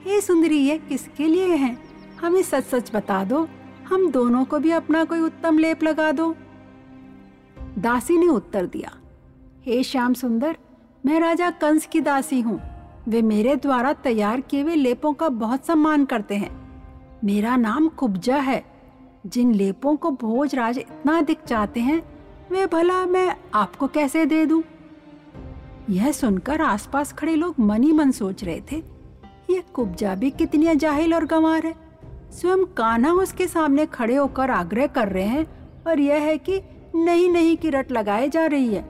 हे 0.04 0.22
सुंदरी, 0.22 0.58
ये 0.58 0.78
किसके 0.78 1.28
लिए 1.28 1.56
है? 1.56 1.78
हमें 2.22 2.42
सच 2.42 2.64
सच 2.64 2.92
बता 2.96 3.24
दो। 3.24 3.48
हम 3.88 4.12
दोनों 4.12 4.46
को 4.46 4.60
भी 4.60 4.72
अपना 4.72 5.04
कोई 5.04 5.20
उत्तम 5.20 5.58
लेप 5.58 5.84
लगा 5.84 6.12
दो। 6.12 6.36
दासी 7.78 8.18
ने 8.18 8.28
उत्तर 8.28 8.66
दिया, 8.66 8.92
हे 9.62 9.84
श्याम 9.84 10.14
सुंदर, 10.14 10.58
मैं 11.06 11.20
राजा 11.20 11.50
कंस 11.52 11.86
की 11.86 12.02
दासी 12.02 12.42
हूँ। 12.42 12.62
वे 13.08 13.22
मेरे 13.22 13.56
द्वारा 13.56 13.94
तैयार 13.94 14.42
किए 14.42 14.62
हुए 14.62 14.76
लेपों 14.76 15.14
का 15.14 15.30
बहुत 15.30 15.66
सम्मान 15.66 16.06
करते 16.06 16.36
हैं। 16.36 16.54
मेरा 17.24 17.56
नाम 17.56 17.88
कुब्जा 17.88 18.38
है। 18.38 18.64
जिन 19.26 19.54
लेपों 19.54 19.96
को 19.96 20.12
भोजराज 20.12 20.78
इतना 20.78 21.18
अधिक 21.18 21.40
चाहते 21.40 21.80
हैं, 21.80 22.02
वे 22.52 22.66
भला 22.66 23.06
मैं 23.06 23.38
आपको 23.54 23.88
कैसे 23.88 24.26
दे 24.26 24.46
दूँ? 24.46 24.64
यह 25.90 26.12
सुनकर 26.12 26.62
आसपास 26.62 27.14
खड़े 27.14 27.36
लोग 27.36 27.56
मन 27.60 27.84
ही 27.84 27.92
मन 27.92 28.12
सोच 28.12 28.44
रहे 28.44 28.62
थे 28.72 28.76
यह 29.50 29.64
कुब्जा 29.74 30.16
भी 30.16 30.32
कितनी 30.32 30.76
जाहिल 30.76 31.14
और 31.14 31.26
गंवार 31.26 31.66
है। 31.66 31.76
स्वयं 32.32 32.66
कान्हा 32.66 33.12
उसके 33.12 33.48
सामने 33.48 33.86
खड़े 33.86 34.16
होकर 34.16 34.52
आग्रह 34.52 34.88
कर 34.88 35.08
रहे 35.08 35.26
हैं 35.26 35.46
और 35.88 36.00
यह 36.00 36.16
है 36.16 36.38
कि 36.38 36.62
नहीं 36.96 37.30
नहीं 37.30 37.58
की 37.58 37.70
रट 37.70 37.92
लगाए 37.92 38.30
जा 38.30 38.46
रही 38.46 38.76
है। 38.76 38.82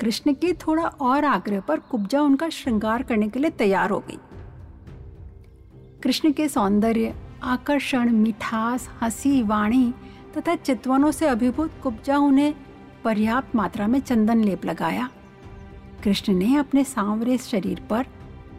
कृष्ण 0.00 0.32
के 0.32 0.52
थोड़ा 0.52 0.82
और 0.82 1.24
आग्रह 1.24 1.60
पर 1.60 1.80
कुब्जा 1.80 2.22
उनका 2.22 2.48
श्रृंगार 2.48 3.02
करने 3.02 3.28
के 3.28 3.38
लिए 3.38 3.50
तैयार 3.50 3.90
हो 3.90 3.98
गई। 3.98 4.18
कृष्ण 6.02 6.32
के 6.32 6.48
सौंदर्य, 6.48 7.14
आकर्षण, 7.42 8.10
मिठास, 8.10 8.88
हँसी, 9.02 9.42
वाणी 9.42 9.94
तथा 10.38 10.54
चितवनों 10.54 11.10
से 11.10 11.26
अभिभूत 11.26 11.70
कुब्जा 11.82 12.18
उन्हें 12.18 12.54
पर्याप्त 13.04 13.56
मात्रा 13.56 13.86
में 13.86 14.00
चंदन 14.00 14.44
लेप 14.44 14.64
लगाया। 14.64 15.10
कृष्ण 16.04 16.32
ने 16.32 16.56
अपने 16.56 16.84
सांवरे 16.84 17.38
शरीर 17.38 17.82
पर 17.90 18.06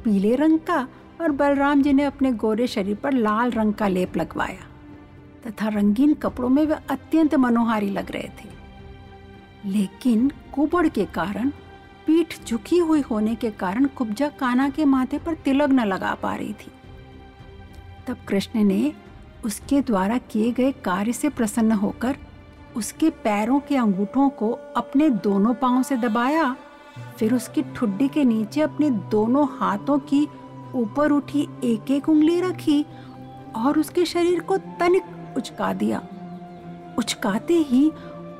पीले 0.03 0.35
रंग 0.35 0.59
का 0.59 0.87
और 1.21 1.31
बलराम 1.31 1.81
जी 1.81 1.93
ने 1.93 2.03
अपने 2.03 2.31
गोरे 2.31 2.67
शरीर 2.67 2.95
पर 2.95 3.11
लाल 3.11 3.51
रंग 3.51 3.73
का 3.73 3.87
लेप 3.87 4.17
लगवाया। 4.17 4.67
तथा 5.47 5.67
रंगीन 5.67 6.13
कपड़ों 6.13 6.49
में 6.49 6.65
वे 6.65 6.75
अत्यंत 6.89 7.35
मनोहारी 7.35 7.89
लग 7.89 8.11
रहे 8.11 8.23
थे। 8.23 8.49
लेकिन 9.65 10.31
कुबड़ 10.53 10.87
के 10.87 11.05
कारण, 11.05 11.49
पीठ 12.07 12.35
झुकी 12.47 12.77
हुई 12.77 13.01
होने 13.01 13.35
के 13.35 13.51
कारण 13.51 13.85
कुब्जा 13.85 14.27
काना 14.27 14.69
के 14.69 14.85
माथे 14.85 15.17
पर 15.19 15.33
तिलक 15.33 15.69
न 15.69 15.79
लगा 15.79 16.13
पा 16.13 16.35
रही 16.35 16.53
थी। 16.53 16.71
तब 18.07 18.17
कृष्ण 18.27 18.63
ने 18.63 18.93
उसके 19.45 19.81
द्वारा 19.81 20.17
किए 20.17 20.51
गए 20.51 20.71
कार्य 20.71 21.13
से 21.13 21.29
प्रसन्न 21.29 21.71
होकर 21.71 22.17
उसके 22.75 23.09
पैरों 23.09 23.59
के 23.59 23.75
अंगूठों 23.75 24.29
को 24.29 24.51
अपने 24.51 25.09
दोनों 25.09 25.53
पांवों 25.53 25.83
से 25.83 25.97
दबाया 25.97 26.55
फिर 27.17 27.33
उसकी 27.33 27.61
ठुड्डी 27.61 28.07
के 28.07 28.23
नीचे 28.23 28.61
अपने 28.61 28.89
दोनों 28.89 29.47
हाथों 29.57 29.99
की 29.99 30.27
ऊपर 30.75 31.11
उठी 31.11 31.47
एक 31.63 31.91
एक 31.91 32.09
उंगली 32.09 32.41
रखी 32.41 32.85
और 33.55 33.79
उसके 33.79 34.05
शरीर 34.05 34.39
को 34.39 34.57
तनिक 34.57 35.33
उचका 35.37 35.73
दिया। 35.73 35.99
उचकाते 36.97 37.53
ही 37.53 37.89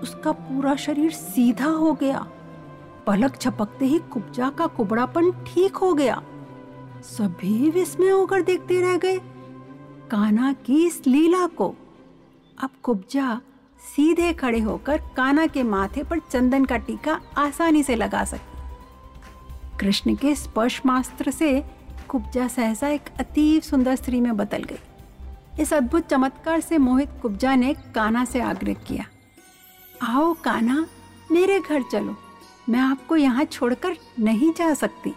उसका 0.01 0.31
पूरा 0.31 0.75
शरीर 0.75 1.12
सीधा 1.12 1.65
हो 1.65 1.93
गया। 1.93 2.27
पलक 3.08 3.39
झपकते 3.41 3.86
ही 3.86 4.00
कुब्जा 4.00 4.50
का 4.50 4.67
कुबड़ापन 4.67 5.31
ठीक 5.31 5.75
हो 5.75 5.93
गया। 5.93 6.22
सभी 7.03 7.70
विस्मय 7.70 8.10
होकर 8.10 8.41
देखते 8.41 8.81
रह 8.81 8.98
गए। 8.98 9.17
काना 10.12 10.53
की 10.53 10.86
इस 10.88 11.01
लीला 11.08 11.48
को। 11.48 11.75
अब 12.63 12.70
कुब्जा 12.84 13.41
सीधे 13.84 14.32
खड़े 14.34 14.60
होकर 14.60 15.02
काना 15.16 15.46
के 15.48 15.64
माथे 15.64 16.04
पर 16.04 16.20
चंदन 16.32 16.66
का 16.66 16.78
टीका 16.78 17.20
आसानी 17.38 17.84
से 17.84 17.96
लगा 17.96 18.24
सके। 18.26 19.78
कृष्ण 19.80 20.16
के 20.16 20.34
स्पर्श 20.36 20.82
मास्त्र 20.86 21.32
से 21.32 21.52
कुब्जा 22.10 22.48
सहसा 22.48 22.88
एक 22.88 23.10
अतीव 23.20 23.62
सुंदर 23.62 23.96
स्त्री 23.96 24.22
में 24.22 24.36
बदल 24.38 24.64
गई। 24.64 25.62
इस 25.62 25.74
अद्भुत 25.74 26.08
चमत्कार 26.08 26.60
से 26.62 26.78
मोहित 26.78 27.10
कुब्जा 27.22 27.56
ने 27.56 27.74
काना 27.96 28.26
से 28.26 28.42
आग्रह 28.42 28.74
किया, 28.88 29.06
आओ 30.02 30.34
काना, 30.44 30.86
मेरे 31.32 31.60
घर 31.60 31.84
चलो। 31.92 32.16
मैं 32.70 32.80
आपको 32.80 33.16
यहाँ 33.16 33.44
छोड़कर 33.46 33.96
नहीं 34.20 34.52
जा 34.54 34.74
सकती। 34.74 35.14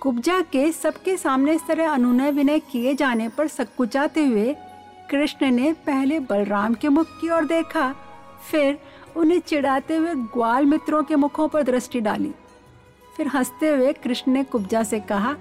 कुब्जा 0.00 0.40
के 0.42 0.70
सबके 0.72 1.16
सामने 1.16 1.52
इस 1.52 1.66
तरह 1.68 1.90
अनुनय 1.90 2.30
विनय 2.30 2.58
किए 2.62 2.94
जाने 2.94 3.28
पर 3.28 3.48
सकुचाते 3.48 4.24
हुए 4.26 4.54
कृष्ण 5.10 5.50
ने 5.50 5.72
पहले 5.72 6.18
बलराम 6.20 6.74
के 6.74 6.88
मुख 6.88 7.06
की 7.20 7.30
ओर 7.30 7.44
देखा, 7.44 7.94
फिर 8.50 8.78
उन्हें 9.16 9.40
चिढ़ाते 9.40 9.96
हुए 9.96 10.14
ग्वाल 10.14 10.66
मित्रों 10.66 11.02
के 11.02 11.16
मुखों 11.16 11.48
पर 11.48 11.62
दृष्टि 11.62 12.00
डाली। 12.00 12.32
फिर 13.16 13.28
हँसते 13.28 13.68
हुए 13.68 13.92
कृष्ण 13.92 14.32
ने 14.32 14.44
कुब्जा 14.44 14.82
से 14.82 15.00
कहा, 15.00 15.34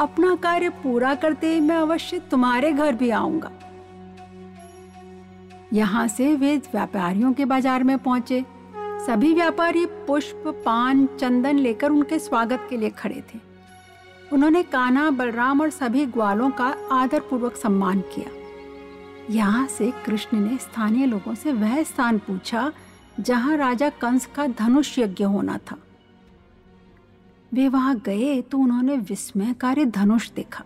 अपना 0.00 0.34
कार्य 0.34 0.68
पूरा 0.68 1.14
करते 1.14 1.54
ही 1.54 1.60
मैं 1.60 1.76
अवश्य 1.76 2.18
तुम्हारे 2.18 2.72
घर 2.72 2.94
भी 2.94 3.10
आऊँगा। 3.10 3.50
यहाँ 5.72 6.06
से 6.08 6.34
वे 6.34 6.56
व्यापारियों 6.56 7.32
के 7.32 7.44
बाज़ार 7.44 7.82
में 7.82 7.98
पहुँचे। 7.98 8.44
सभी 9.06 9.32
व्यापारी 9.34 9.84
पुष्प, 9.86 10.42
पान, 10.66 11.06
चंदन 11.20 11.58
लेकर 11.58 11.90
उनके 11.90 12.18
स्वागत 12.18 12.66
के 12.70 12.76
लिए 12.76 12.90
खड़े 12.90 13.22
थे। 13.34 13.38
उन्होंने 14.32 14.62
कान्हा, 14.62 15.10
बलराम 15.10 15.60
और 15.60 15.70
सभी 15.70 16.06
ग्वालों 16.06 16.50
का 16.50 16.74
आदर 16.92 17.20
पूर्वक 17.20 17.56
सम्मान 17.56 18.00
किया। 18.14 18.43
यहाँ 19.30 19.66
से 19.66 19.92
कृष्ण 20.06 20.38
ने 20.38 20.56
स्थानीय 20.58 21.06
लोगों 21.06 21.34
से 21.34 21.52
वह 21.52 21.82
स्थान 21.82 22.18
पूछा, 22.18 22.72
जहाँ 23.20 23.56
राजा 23.56 23.88
कंस 23.88 24.26
का 24.26 24.46
धनुष 24.46 24.98
यज्ञ 24.98 25.24
होना 25.24 25.58
था। 25.58 25.76
वे 27.52 27.68
वहाँ 27.68 27.96
गए 27.98 28.42
तो 28.42 28.58
उन्होंने 28.58 28.96
विस्मयकारी 28.96 29.84
धनुष 29.84 30.30
देखा। 30.30 30.64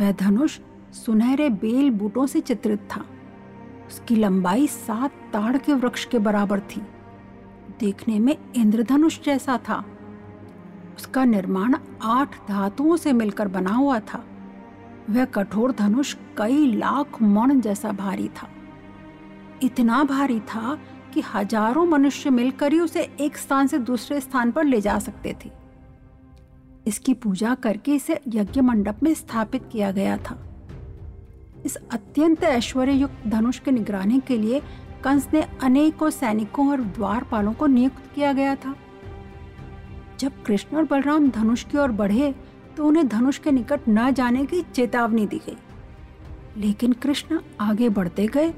वह 0.00 0.12
धनुष 0.12 0.58
सुनहरे 0.92 1.48
बेल 1.48 1.90
बूटों 1.90 2.26
से 2.26 2.40
चित्रित 2.40 2.88
था। 2.96 3.04
उसकी 3.88 4.16
लंबाई 4.16 4.66
सात 4.66 5.10
ताड़ 5.32 5.56
के 5.56 5.72
वृक्ष 5.72 6.04
के 6.04 6.18
बराबर 6.18 6.60
थी। 6.60 6.82
देखने 7.80 8.18
में 8.18 8.36
इंद्रधनुष 8.56 9.20
जैसा 9.20 9.58
था। 9.58 9.84
उसका 10.96 11.24
निर्माण 11.24 11.74
आठ 12.02 12.48
धातुओं 12.48 12.96
से 12.96 13.12
मिलकर 13.12 13.48
बना 13.48 13.72
हुआ 13.72 13.98
था। 14.00 14.24
वह 15.10 15.24
कठोर 15.24 15.72
धनुष 15.72 16.14
कई 16.38 16.66
लाख 16.72 17.20
मण 17.22 17.60
जैसा 17.60 17.92
भारी 17.92 18.28
था। 18.28 18.48
इतना 19.62 20.02
भारी 20.04 20.40
था 20.40 20.78
कि 21.14 21.22
हज़ारों 21.34 21.84
मनुष्य 21.86 22.30
मिलकर 22.30 22.72
ही 22.72 22.80
उसे 22.80 23.02
एक 23.20 23.36
स्थान 23.36 23.66
से 23.66 23.78
दूसरे 23.78 24.20
स्थान 24.20 24.50
पर 24.50 24.64
ले 24.64 24.80
जा 24.80 24.98
सकते 24.98 25.36
थे। 25.44 25.50
इसकी 26.86 27.14
पूजा 27.14 27.54
करके 27.54 27.94
इसे 27.94 28.20
यज्ञ 28.28 28.60
मंडप 28.60 29.02
में 29.02 29.12
स्थापित 29.14 29.68
किया 29.72 29.90
गया 29.90 30.16
था। 30.16 30.38
इस 31.64 31.76
अत्यंत 31.76 32.42
ऐश्वर्य 32.44 33.08
धनुष 33.26 33.58
की 33.58 33.70
निगरानी 33.70 34.20
के 34.20 34.36
लिए 34.38 34.60
कंस 35.04 35.28
ने 35.34 35.42
अनेकों 35.62 36.10
सैनिकों 36.10 36.68
और 36.70 36.80
द्वारपालों 36.80 37.52
को 37.52 37.66
नियुक्त 37.66 38.10
किया 38.14 38.32
गया 38.32 38.54
था। 38.56 38.74
जब 40.20 40.42
कृष्ण 40.42 40.76
और 40.76 40.84
बलराम 40.84 41.30
धनुष 41.30 41.64
की 41.64 41.78
ओर 41.78 41.90
बढ़े 41.92 42.34
तो 42.76 42.86
उन्हें 42.86 43.06
धनुष 43.08 43.38
के 43.38 43.50
निकट 43.50 43.88
न 43.88 44.10
जाने 44.10 44.44
की 44.46 44.62
चेतावनी 44.74 45.26
दी 45.26 45.40
गई। 45.46 45.56
लेकिन 46.56 46.92
कृष्ण 46.92 47.40
आगे 47.60 47.88
बढ़ते 47.88 48.26
गए 48.26 48.52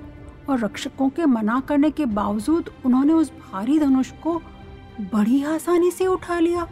और 0.51 0.59
रक्षकों 0.59 1.09
के 1.09 1.27
मना 1.27 1.61
करने 1.61 1.91
के 1.91 2.07
बावजूद 2.07 2.71
उन्होंने 2.87 3.13
उस 3.13 3.33
भारी 3.33 3.79
धनुष 3.79 4.11
को 4.23 4.39
बड़ी 5.13 5.43
आसानी 5.45 5.91
से 5.91 6.07
उठा 6.07 6.39
लिया। 6.39 6.67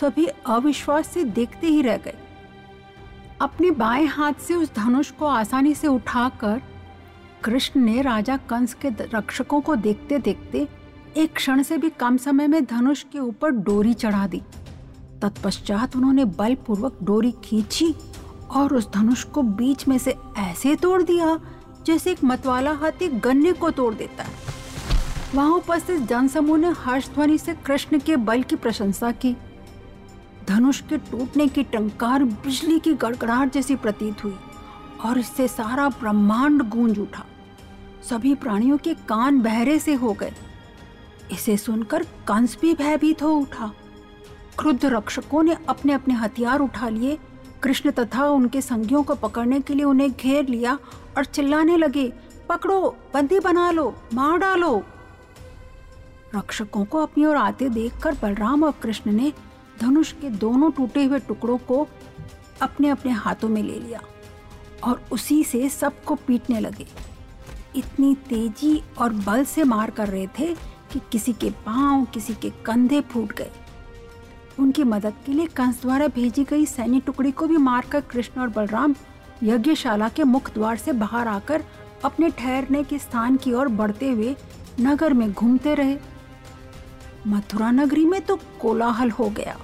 सभी 0.00 0.26
अविश्वास 0.26 1.08
से 1.08 1.24
देखते 1.24 1.66
ही 1.66 1.82
रह 1.82 1.96
गए। 1.96 2.14
अपने 3.40 3.70
बाएँ 3.70 4.06
हाथ 4.06 4.32
से 4.32 4.54
उस 4.54 4.74
धनुष 4.74 5.10
को 5.10 5.26
आसानी 5.26 5.74
से 5.74 5.88
उठाकर 5.88 6.60
कृष्ण 7.44 7.80
ने 7.80 8.02
राजा 8.02 8.36
कंस 8.50 8.74
के 8.74 8.88
रक्षकों 9.14 9.60
को 9.60 9.76
देखते 9.76 10.18
देखते 10.18 10.66
एक 11.16 11.34
क्षण 11.34 11.62
से 11.62 11.78
भी 11.78 11.90
कम 11.90 12.16
समय 12.16 12.46
में 12.46 12.64
धनुष 12.64 13.02
के 13.02 13.18
ऊपर 13.18 13.50
डोरी 13.50 13.94
चढ़ा 13.94 14.26
दी। 14.26 14.42
तत्पश्चात 15.22 15.96
उन्होंने 15.96 16.24
बलपूर्वक 16.24 16.98
डोरी 17.02 17.32
खींची 17.44 17.94
और 18.50 18.74
उस 18.74 18.90
धनुष 18.92 19.24
को 19.24 19.42
बीच 19.42 19.86
में 19.88 19.98
से 19.98 20.16
ऐसे 20.38 20.74
तोड़ 20.74 21.02
दिया, 21.02 21.38
जैसे 21.86 22.10
एक 22.12 22.24
मतवाला 22.24 22.72
हाथी 22.72 23.08
गन्ने 23.18 23.52
को 23.52 23.70
तोड़ 23.70 23.94
देता 23.94 24.22
है। 24.22 24.48
वहाँ 25.34 25.50
उपस्थित 25.50 26.00
जनसमूह 26.00 26.58
ने 26.58 26.70
हर्ष 26.78 27.08
ध्वनि 27.08 27.38
से 27.38 27.54
कृष्ण 27.66 27.98
के 27.98 28.16
बल 28.16 28.42
की 28.42 28.56
प्रशंसा 28.56 29.10
की। 29.12 29.36
धनुष 30.48 30.80
के 30.80 30.96
टूटने 30.98 31.46
की 31.48 31.62
टंकार 31.62 32.24
बिजली 32.24 32.78
की 32.78 32.94
गड़गड़ाहट 32.94 33.52
जैसी 33.52 33.76
प्रतीत 33.76 34.24
हुई 34.24 34.34
और 35.04 35.18
इससे 35.18 35.48
सारा 35.48 35.88
ब्रह्मांड 35.88 36.62
गूंज 36.62 36.98
उठा। 36.98 37.24
सभी 38.08 38.34
प्राणियों 38.34 38.78
के 38.78 38.94
कान 39.08 39.40
बहरे 39.40 39.78
से 39.78 39.94
हो 39.94 40.12
गए। 40.12 40.32
इसे 41.32 41.56
सुनकर 41.56 42.02
कंस 42.28 42.56
भी 42.60 42.74
भयभीत 42.74 43.22
हो 43.22 43.34
उठा। 43.34 43.70
क्रुद्ध 44.60 44.84
रक्षकों 44.84 45.42
ने 45.42 45.56
अपने 45.68 45.92
अपने 45.92 46.14
हथियार 46.14 46.60
उठा 46.60 46.88
लिए। 46.88 47.18
कृष्ण 47.62 47.90
तथा 47.90 48.24
उनके 48.24 48.60
संगियों 48.60 49.02
को 49.02 49.14
पकड़ने 49.14 49.60
के 49.60 49.74
लिए 49.74 49.84
उन्हें 49.84 50.10
घेर 50.12 50.48
लिया 50.48 50.78
और 51.16 51.24
चिल्लाने 51.24 51.76
लगे, 51.76 52.12
पकड़ो, 52.48 52.96
बंदी 53.14 53.38
बना 53.40 53.70
लो, 53.70 53.94
मार 54.14 54.38
डालो! 54.38 54.82
रक्षकों 56.34 56.84
को 56.84 56.98
अपनी 56.98 57.24
ओर 57.26 57.36
आते 57.36 57.68
देखकर 57.68 58.16
बलराम 58.22 58.64
और 58.64 58.74
कृष्ण 58.82 59.12
ने 59.12 59.32
धनुष 59.80 60.12
के 60.12 60.30
दोनों 60.30 60.70
टूटे 60.70 61.04
हुए 61.04 61.18
टुकड़ों 61.18 61.56
को 61.58 61.86
अपने 62.62 62.88
अपने 62.88 63.12
हाथों 63.12 63.48
में 63.48 63.62
ले 63.62 63.78
लिया 63.78 64.02
और 64.84 65.02
उसी 65.12 65.42
से 65.44 65.68
सबको 65.68 66.14
पीटने 66.14 66.60
लगे। 66.60 66.86
इतनी 67.76 68.14
तेज़ी 68.28 68.82
और 68.98 69.12
बल 69.12 69.44
से 69.44 69.64
मार 69.64 69.90
कर 69.90 70.08
रहे 70.08 70.26
थे 70.38 70.54
कि 70.92 71.00
किसी 71.12 71.32
के 71.32 71.50
पाँव, 71.50 72.04
किसी 72.04 72.34
के 72.34 72.50
कंधे 72.64 73.00
फूट 73.00 73.32
गए। 73.32 73.50
उनकी 74.60 74.84
मदद 74.84 75.14
के 75.26 75.32
लिए 75.32 75.46
कंस 75.46 75.80
द्वारा 75.82 76.06
भेजी 76.08 76.44
गई 76.44 76.66
सैन्य 76.66 77.00
टुकड़ी 77.00 77.30
को 77.30 77.46
भी 77.46 77.56
मारकर 77.56 78.00
कृष्ण 78.00 78.40
और 78.40 78.48
बलराम 78.48 78.94
यज्ञशाला 79.42 80.08
के 80.08 80.24
मुख्य 80.24 80.52
द्वार 80.54 80.76
से 80.76 80.92
बाहर 80.92 81.28
आकर 81.28 81.64
अपने 82.04 82.28
ठहरने 82.30 82.82
के 82.84 82.98
स्थान 82.98 83.36
की 83.36 83.52
ओर 83.52 83.68
बढ़ते 83.68 84.10
हुए 84.10 84.34
नगर 84.80 85.12
में 85.12 85.32
घूमते 85.32 85.74
रहे। 85.74 85.96
मथुरा 87.26 87.70
नगरी 87.70 88.04
में 88.04 88.20
तो 88.20 88.38
कोलाहल 88.60 89.10
हो 89.10 89.28
गया। 89.28 89.56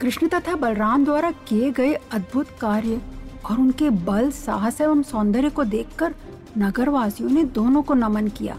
कृष्ण 0.00 0.28
तथा 0.28 0.54
बलराम 0.54 1.04
द्वारा 1.04 1.30
किए 1.48 1.70
गए 1.70 1.94
अद्भुत 1.94 2.48
कार्य 2.60 3.00
और 3.44 3.58
उनके 3.58 3.90
बल, 3.90 4.30
साहस 4.30 4.80
एवं 4.80 5.02
सौंदर्य 5.02 5.50
को 5.50 5.64
देखकर 5.64 6.14
नगरवासियों 6.58 7.30
ने 7.30 7.44
दोनों 7.44 7.82
को 7.82 7.94
नमन 7.94 8.28
किया 8.28 8.56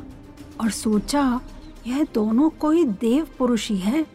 और 0.61 0.69
सोचा, 0.69 1.39
यह 1.87 2.05
दोनों 2.13 2.49
कोई 2.49 2.83
देव 2.83 3.27
पुरुष 3.37 3.69
ही 3.69 3.77
है। 3.77 4.05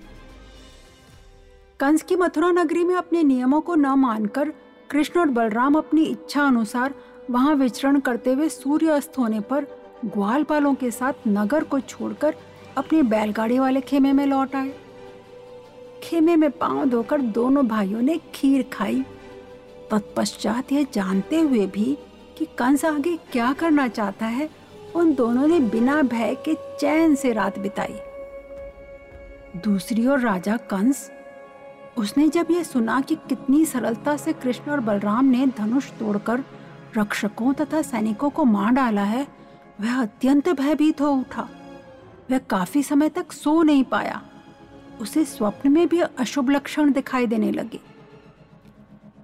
कंस 1.84 2.02
की 2.02 2.16
मथुरा 2.16 2.50
नगरी 2.50 2.82
में 2.84 2.94
अपने 2.94 3.22
नियमों 3.22 3.60
को 3.60 3.74
न 3.74 3.86
मानकर 3.86 4.52
कृष्ण 4.90 5.20
और 5.20 5.28
बलराम 5.28 5.74
अपनी 5.74 6.02
इच्छा 6.02 6.42
अनुसार 6.42 6.94
वहाँ 7.30 7.54
विचरण 7.54 7.98
करते 8.00 8.32
हुए 8.32 8.48
सूर्य 8.48 8.90
अस्त 8.90 9.18
होने 9.18 9.40
पर 9.40 9.66
ग्वालपालों 10.04 10.74
के 10.74 10.90
साथ 10.90 11.28
नगर 11.28 11.64
को 11.64 11.80
छोड़कर 11.80 12.34
अपनी 12.76 13.02
बैलगाड़ी 13.02 13.58
वाले 13.58 13.80
खेमे 13.80 14.12
में 14.12 14.24
लौट 14.26 14.54
आए। 14.54 14.72
खेमे 16.02 16.36
में 16.36 16.50
पाँव 16.50 16.84
धोकर 16.84 17.20
दोनों 17.20 17.66
भाइयों 17.68 18.02
ने 18.02 18.18
खीर 18.34 18.62
खाई। 18.72 19.04
तत्पश्चात 19.90 20.72
यह 20.72 20.86
जानते 20.92 21.40
हुए 21.40 21.66
भी 21.66 21.96
कि 22.38 22.44
कंस 22.58 22.84
आगे 22.84 23.16
क्या 23.32 23.52
करना 23.52 23.88
चाहता 23.88 24.26
है, 24.26 24.48
उन 24.96 25.14
दोनों 25.14 25.46
ने 25.46 25.60
बिना 25.60 26.02
भय 26.02 26.34
के 26.48 26.54
चैन 26.54 27.14
से 27.14 27.32
रात 27.32 27.58
बिताई। 27.58 28.00
दूसरी 29.60 30.06
ओर 30.06 30.20
राजा 30.20 30.56
कंस 30.70 31.10
उसने 31.98 32.28
जब 32.28 32.46
यह 32.50 32.62
सुना 32.62 33.00
कि 33.00 33.14
कितनी 33.14 33.64
सरलता 33.64 34.16
से 34.16 34.32
कृष्ण 34.32 34.70
और 34.72 34.80
बलराम 34.80 35.24
ने 35.24 35.46
धनुष 35.46 35.90
तोड़कर 35.90 36.44
रक्षकों 36.96 37.52
तथा 37.52 37.82
सैनिकों 37.82 38.30
को 38.30 38.44
मार 38.44 38.72
डाला 38.72 39.02
है, 39.02 39.28
वह 39.80 40.02
अत्यंत 40.02 40.48
भयभीत 40.48 41.00
हो 41.00 41.10
उठा। 41.10 41.48
वह 42.30 42.38
काफ़ी 42.38 42.82
समय 42.82 43.08
तक 43.08 43.32
सो 43.32 43.62
नहीं 43.62 43.84
पाया। 43.84 44.22
उसे 45.00 45.24
स्वप्न 45.24 45.72
में 45.72 45.88
भी 45.88 46.00
अशुभ 46.00 46.50
लक्षण 46.50 46.92
दिखाई 46.92 47.26
देने 47.26 47.52
लगे। 47.52 47.80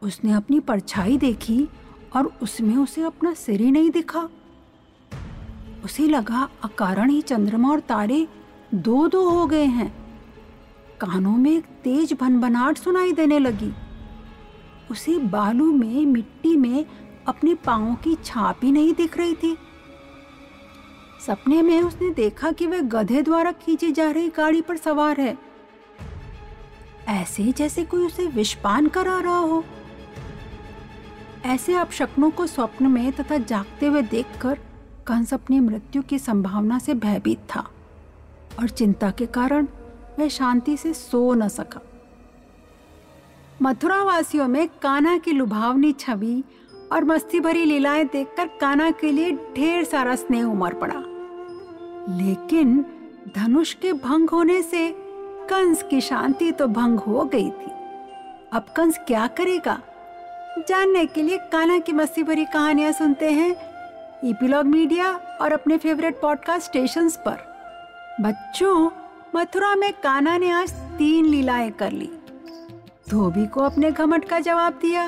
उसने 0.02 0.33
अपनी 0.33 0.61
परछाई 0.61 1.18
देखी 1.18 1.68
और 2.16 2.33
उसमें 2.42 2.76
उसे 2.76 3.02
अपना 3.02 3.35
सिर 3.35 3.61
ही 3.61 3.70
नहीं 3.70 3.90
दिखा। 3.90 4.28
उसे 5.85 6.06
लगा 6.06 6.48
अकारण 6.64 7.11
ही 7.11 7.22
चंद्रमा 7.22 7.70
और 7.70 7.80
तारे 7.80 8.28
दो 8.74 9.09
दो 9.09 9.30
हो 9.30 9.46
गए 9.46 9.64
हैं। 9.64 9.99
कानों 11.00 11.36
में 11.36 11.50
एक 11.50 11.64
तेज 11.64 12.12
भनभनाट 12.12 12.78
सुनाई 12.78 13.12
देने 13.12 13.38
लगी। 13.38 13.72
उसे 14.90 15.18
बालू 15.18 15.72
में, 15.72 16.06
मिट्टी 16.06 16.56
में 16.56 16.84
अपने 17.26 17.54
पाओ 17.54 17.94
की 17.94 18.14
छाप 18.24 18.60
ही 18.62 18.72
नहीं 18.72 18.94
दिख 18.94 19.16
रही 19.16 19.34
थी। 19.34 19.56
सपने 21.26 21.62
में 21.62 21.82
उसने 21.82 22.10
देखा 22.10 22.52
कि 22.52 22.66
वह 22.66 22.80
गधे 22.80 23.22
द्वारा 23.22 23.52
खींची 23.52 23.92
जा 23.92 24.10
रही 24.10 24.28
गाड़ी 24.28 24.60
पर 24.60 24.76
सवार 24.76 25.20
है। 25.20 25.38
ऐसे 27.08 27.52
जैसे 27.52 27.84
कोई 27.84 28.06
उसे 28.06 28.26
विषपान 28.26 28.88
करा 28.88 29.18
रहा 29.18 29.38
हो। 29.38 29.64
ऐसे 31.44 31.74
अपशक्नों 31.74 32.30
को 32.30 32.46
स्वप्न 32.46 32.86
में 32.86 33.12
तथा 33.12 33.36
जागते 33.36 33.86
हुए 33.86 34.02
देखकर 34.02 34.58
कंस 35.06 35.34
अपनी 35.34 35.60
मृत्यु 35.60 36.02
की 36.02 36.18
संभावना 36.18 36.78
से 36.78 36.94
भयभीत 36.94 37.38
था 37.38 37.70
और 38.58 38.68
चिंता 38.68 39.10
के 39.10 39.26
कारण 39.26 39.66
वह 40.20 40.28
शांति 40.28 40.76
से 40.76 40.92
सो 40.92 41.35
न 41.35 41.48
सका। 41.48 41.80
मथुरा 43.62 44.02
वासियों 44.02 44.48
में 44.48 44.68
काना 44.68 45.18
की 45.18 45.33
लुभावनी 45.33 45.92
छवि 45.92 46.44
और 46.92 47.04
मस्ती 47.04 47.40
भरी 47.40 47.64
लीलाएँ 47.64 48.04
देखकर 48.04 48.46
काना 48.46 48.90
के 48.90 49.12
लिए 49.12 49.30
ढेर 49.30 49.85
सारा 49.85 50.14
स्नेह 50.14 50.44
उमड़ 50.44 50.74
पड़ा। 50.74 51.02
लेकिन 52.16 52.87
धनुष 53.37 53.74
के 53.74 53.92
भंग 53.92 54.30
होने 54.30 54.62
से 54.62 54.96
कंस 55.50 55.83
की 55.83 56.00
शांति 56.00 56.52
तो 56.52 56.66
भंग 56.66 56.98
हो 56.98 57.24
गई 57.24 57.50
थी। 57.50 57.70
अब 58.52 58.66
कंस 58.76 58.98
क्या 58.98 59.26
करेगा? 59.26 59.83
जानने 60.68 61.06
के 61.06 61.22
लिए 61.22 61.37
काना 61.37 61.78
की 61.78 61.92
मस्ती 61.92 62.22
भरी 62.22 62.44
कहानियाँ 62.44 62.92
सुनते 62.92 63.30
हैं 63.30 63.56
ईपीलॉग 64.24 64.66
मीडिया 64.66 65.12
और 65.40 65.52
अपने 65.52 65.78
फेवरेट 65.78 66.20
पॉडकास्ट 66.20 66.66
स्टेशंस 66.66 67.16
पर। 67.16 67.50
बच्चों 68.20 68.90
मथुरा 69.36 69.74
में 69.76 69.92
काना 69.92 70.36
ने 70.38 70.50
आज 70.50 70.70
तीन 70.98 71.24
लीलाएँ 71.24 71.70
कर 71.70 71.92
ली। 71.92 72.10
धोबी 73.10 73.46
को 73.46 73.60
अपने 73.60 73.90
घमट 73.90 74.24
का 74.24 74.38
जवाब 74.40 74.78
दिया, 74.82 75.06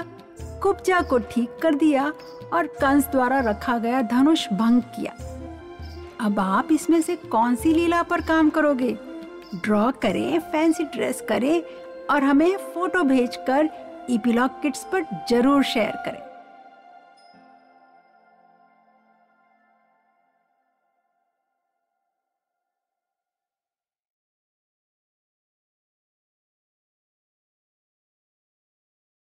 कुब्जा 0.62 1.00
को 1.00 1.18
ठीक 1.30 1.58
कर 1.62 1.74
दिया 1.74 2.04
और 2.52 2.66
कंस 2.80 3.08
द्वारा 3.08 3.40
रखा 3.40 3.76
गया 3.78 4.02
धनुष 4.02 4.46
भंग 4.52 4.82
किया। 4.96 5.12
अब 6.20 6.38
आप 6.38 6.68
इसमें 6.72 7.00
से 7.02 7.16
कौन 7.16 7.56
सी 7.56 7.72
लीला 7.72 8.02
पर 8.02 8.20
काम 8.20 8.50
करोगे? 8.50 8.96
ड्रॉ 9.54 9.90
करें, 9.92 10.38
फैंसी 10.40 10.84
ड्रेस 10.84 11.24
करें 11.28 11.62
और 12.10 12.24
हमें 12.24 12.56
फ़ोटो 12.56 13.02
भेजकर 13.02 13.68
ईपीलॉग 14.10 14.62
किट्स 14.62 14.86
पर 14.92 15.04
ज़रूर 15.30 15.62
शेयर 15.64 15.96
करें। 16.06 16.31